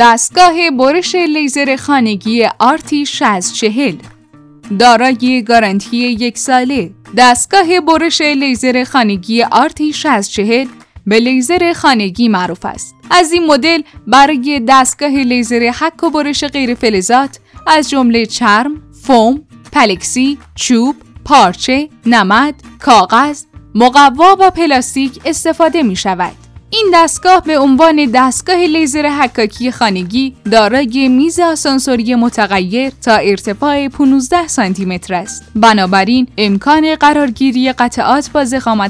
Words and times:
دستگاه 0.00 0.70
برش 0.70 1.14
لیزر 1.14 1.76
خانگی 1.76 2.44
آرتی 2.58 3.06
6040 3.06 3.94
دارای 4.78 5.42
گارانتی 5.42 5.96
یک 5.96 6.38
ساله 6.38 6.90
دستگاه 7.16 7.80
برش 7.80 8.20
لیزر 8.20 8.84
خانگی 8.84 9.42
آرتی 9.42 9.92
6040 9.92 10.66
به 11.06 11.18
لیزر 11.18 11.72
خانگی 11.72 12.28
معروف 12.28 12.64
است. 12.64 12.94
از 13.10 13.32
این 13.32 13.46
مدل 13.46 13.82
برای 14.06 14.62
دستگاه 14.68 15.10
لیزر 15.10 15.72
حک 15.80 16.02
و 16.02 16.10
برش 16.10 16.44
غیر 16.44 16.74
فلزات 16.74 17.38
از 17.66 17.90
جمله 17.90 18.26
چرم، 18.26 18.82
فوم، 19.02 19.42
پلکسی، 19.72 20.38
چوب، 20.54 20.96
پارچه، 21.24 21.88
نمد، 22.06 22.54
کاغذ، 22.78 23.44
مقوا 23.74 24.36
و 24.40 24.50
پلاستیک 24.50 25.20
استفاده 25.24 25.82
می 25.82 25.96
شود. 25.96 26.49
این 26.72 26.90
دستگاه 26.94 27.42
به 27.42 27.58
عنوان 27.58 28.10
دستگاه 28.14 28.56
لیزر 28.56 29.06
حکاکی 29.06 29.70
خانگی 29.70 30.34
دارای 30.52 31.08
میز 31.08 31.40
آسانسوری 31.40 32.14
متغیر 32.14 32.92
تا 33.04 33.14
ارتفاع 33.14 33.88
15 33.88 34.48
سانتی 34.48 34.84
متر 34.84 35.14
است. 35.14 35.44
بنابراین 35.54 36.26
امکان 36.38 36.94
قرارگیری 36.94 37.72
قطعات 37.72 38.30
با 38.30 38.44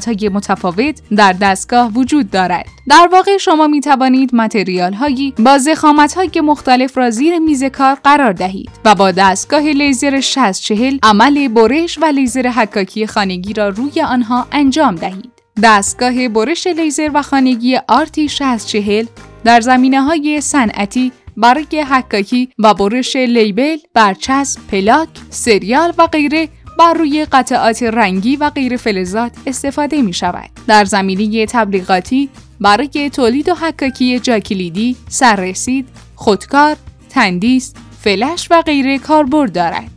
های 0.05 0.29
متفاوت 0.29 1.01
در 1.15 1.33
دستگاه 1.33 1.91
وجود 1.93 2.31
دارد. 2.31 2.65
در 2.87 3.09
واقع 3.11 3.37
شما 3.37 3.67
می 3.67 3.81
توانید 3.81 4.35
متریال 4.35 4.93
هایی 4.93 5.33
با 5.39 5.57
ضخامت 5.57 6.13
های 6.13 6.41
مختلف 6.43 6.97
را 6.97 7.09
زیر 7.09 7.39
میز 7.39 7.63
کار 7.63 7.97
قرار 8.03 8.33
دهید 8.33 8.69
و 8.85 8.95
با 8.95 9.11
دستگاه 9.11 9.61
لیزر 9.61 10.19
6040 10.19 10.97
عمل 11.03 11.47
برش 11.47 11.97
و 11.97 12.05
لیزر 12.05 12.47
حکاکی 12.47 13.07
خانگی 13.07 13.53
را 13.53 13.69
روی 13.69 14.01
آنها 14.01 14.47
انجام 14.51 14.95
دهید. 14.95 15.30
دستگاه 15.63 16.27
برش 16.27 16.67
لیزر 16.67 17.09
و 17.13 17.21
خانگی 17.21 17.77
آرتی 17.87 18.29
6040 18.29 19.05
در 19.43 19.61
زمینه 19.61 20.01
های 20.01 20.41
صنعتی 20.41 21.11
برای 21.37 21.85
حکاکی 21.89 22.49
و 22.59 22.73
برش 22.73 23.15
لیبل، 23.15 23.77
برچسب، 23.93 24.59
پلاک، 24.71 25.09
سریال 25.29 25.93
و 25.97 26.07
غیره 26.07 26.49
بر 26.79 26.93
روی 26.93 27.25
قطعات 27.25 27.83
رنگی 27.83 28.35
و 28.35 28.49
غیر 28.49 28.77
فلزات 28.77 29.31
استفاده 29.47 30.01
می 30.01 30.13
شود. 30.13 30.49
در 30.67 30.85
زمینه 30.85 31.45
تبلیغاتی 31.45 32.29
برای 32.59 33.09
تولید 33.13 33.49
و 33.49 33.55
حکاکی 33.55 34.19
جاکلیدی، 34.19 34.95
سررسید، 35.09 35.87
خودکار، 36.15 36.75
تندیس، 37.09 37.73
فلش 38.01 38.47
و 38.51 38.61
غیره 38.61 38.97
کاربرد 38.97 39.51
دارد. 39.51 39.91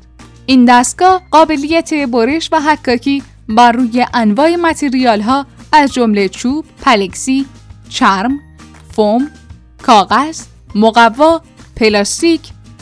این 0.46 0.64
دستگاه 0.64 1.22
قابلیت 1.30 1.94
برش 1.94 2.48
و 2.52 2.60
حکاکی 2.60 3.22
بر 3.48 3.72
روی 3.72 4.06
انواع 4.14 4.56
متریال 4.56 5.20
ها 5.20 5.46
از 5.74 5.92
جمله 5.92 6.28
چوب، 6.28 6.64
پلکسی، 6.82 7.46
چرم، 7.88 8.40
فوم، 8.92 9.30
کاغذ، 9.82 10.42
مقوا، 10.74 11.42
پلاستیک، 11.76 12.40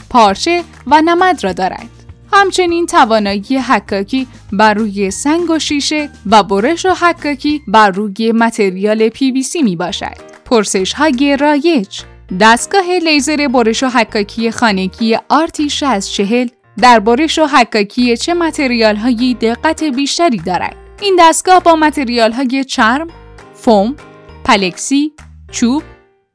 پارچه 0.09 0.63
و 0.87 1.01
نمد 1.01 1.43
را 1.43 1.53
دارد. 1.53 1.89
همچنین 2.33 2.85
توانایی 2.85 3.57
حکاکی 3.57 4.27
بر 4.51 4.73
روی 4.73 5.11
سنگ 5.11 5.49
و 5.49 5.59
شیشه 5.59 6.09
و 6.25 6.43
برش 6.43 6.85
و 6.85 6.89
حکاکی 6.89 7.61
بر 7.67 7.89
روی 7.89 8.31
متریال 8.31 9.09
PVC 9.09 9.63
می 9.63 9.75
باشد. 9.75 10.17
پرسش 10.45 10.93
های 10.93 11.37
رایج 11.39 12.01
دستگاه 12.39 12.85
لیزر 13.03 13.47
برش 13.47 13.83
و 13.83 13.87
حکاکی 13.87 14.51
خانگی 14.51 15.17
آرتی 15.29 15.69
6040 15.69 16.47
در 16.77 16.99
برش 16.99 17.39
و 17.39 17.45
حکاکی 17.45 18.17
چه 18.17 18.33
متریال 18.33 18.95
هایی 18.95 19.33
دقت 19.33 19.83
بیشتری 19.83 20.37
دارد؟ 20.37 20.82
این 21.03 21.15
دستگاه 21.19 21.59
با 21.63 21.75
متریال 21.75 22.31
های 22.31 22.63
چرم، 22.63 23.07
فوم، 23.53 23.95
پلکسی، 24.43 25.13
چوب، 25.51 25.83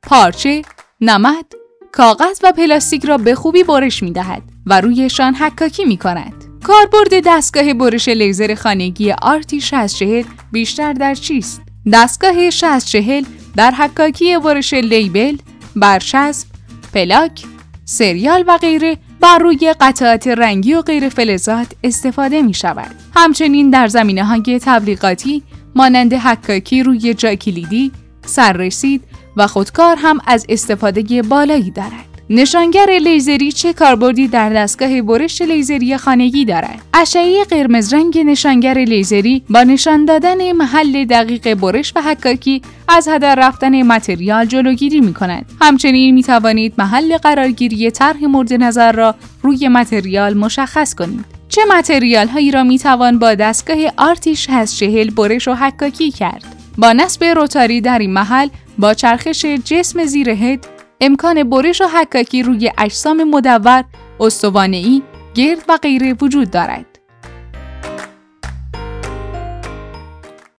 پارچه، 0.03 0.63
نمد، 1.01 1.45
کاغذ 1.93 2.41
و 2.43 2.53
پلاستیک 2.53 3.05
را 3.05 3.19
به 3.19 3.35
خوبی 3.35 3.65
برش 3.65 4.03
می 4.03 4.13
دهد 4.13 4.43
و 4.67 4.81
رویشان 4.81 5.35
حکاکی 5.35 5.84
می 5.84 5.97
کند. 5.97 6.45
کاربرد 6.65 7.23
دستگاه 7.27 7.75
برش 7.75 8.09
لیزر 8.09 8.55
خانگی 8.55 9.12
آرتی 9.12 9.61
6040 9.61 10.25
بیشتر 10.53 10.93
در 10.93 11.15
چیست؟ 11.15 11.62
دستگاه 11.93 12.51
6040 12.51 13.25
در 13.57 13.71
حکاکی 13.71 14.39
برش 14.39 14.75
لیبل، 14.75 15.37
برچسب، 15.77 16.47
پلاک، 16.95 17.45
سریال 17.84 18.45
و 18.47 18.59
غیره 18.59 18.99
بر 19.21 19.39
روی 19.39 19.75
قطعات 19.81 20.27
رنگی 20.27 20.75
و 20.75 20.83
غیر 20.83 21.09
فلزات 21.09 21.67
استفاده 21.84 22.43
می 22.43 22.55
شود. 22.55 22.95
همچنین 23.17 23.71
در 23.71 23.89
زمینه 23.89 24.25
های 24.25 24.61
تبلیغاتی 24.62 25.43
مانند 25.75 26.15
حکاکی 26.15 26.83
روی 26.83 27.15
جای 27.15 27.37
کلیدی، 27.37 27.93
سررسید 28.27 29.05
و 29.37 29.47
خودکار 29.47 29.97
هم 30.01 30.21
از 30.27 30.47
استفاده 30.49 31.23
بالایی 31.23 31.71
دارد. 31.71 32.08
نشانگر 32.31 32.91
لیزری 33.03 33.53
چه 33.53 33.72
کاربردی 33.72 34.28
در 34.28 34.50
دستگاه 34.50 35.03
برش 35.03 35.43
لیزری 35.43 35.97
خانگی 35.97 36.44
دارد؟ 36.44 36.83
اشعه 36.94 37.44
قرمز 37.44 37.94
رنگ 37.94 38.19
نشانگر 38.19 38.78
لیزری 38.78 39.43
با 39.50 39.62
نشان 39.62 40.05
دادن 40.05 40.53
محل 40.53 41.05
دقیق 41.05 41.55
برش 41.55 41.93
و 41.97 42.03
حکاکی 42.03 42.62
از 42.89 43.09
هدر 43.09 43.34
رفتن 43.34 43.83
متریال 43.83 44.44
جلوگیری 44.44 45.00
می 45.00 45.15
کند. 45.15 45.47
همچنین 45.61 46.15
می 46.15 46.22
توانید 46.22 46.75
محل 46.78 47.16
قرارگیری 47.16 47.91
طرح 47.91 48.25
مورد 48.25 48.53
نظر 48.53 48.93
را 48.93 49.15
روی 49.43 49.69
متریال 49.69 50.34
مشخص 50.34 50.95
کنید. 50.95 51.25
چه 51.49 51.60
متریال 51.71 52.28
هایی 52.28 52.50
را 52.50 52.65
می 52.65 52.78
توان 52.78 53.19
با 53.19 53.34
دستگاه 53.34 53.78
آرتیش 53.97 54.47
6040 54.47 55.10
برش 55.10 55.49
و 55.49 55.55
حکاکی 55.55 56.10
کرد؟ 56.10 56.45
با 56.78 56.93
نصب 56.93 57.25
روتاری 57.25 57.81
در 57.81 57.99
این 57.99 58.12
محل 58.12 58.49
با 58.78 58.95
چرخش 58.95 59.45
جسم 59.45 60.05
زیر 60.05 60.31
هد 60.31 60.78
امکان 61.00 61.50
برش 61.50 61.81
و 61.81 61.84
حکاکی 61.84 62.42
روی 62.42 62.72
اجسام 62.78 63.25
مدور، 63.25 63.84
استوانه‌ای، 64.20 65.03
گرد 65.34 65.64
و 65.69 65.76
غیره 65.76 66.16
وجود 66.20 66.50
دارد. 66.50 66.97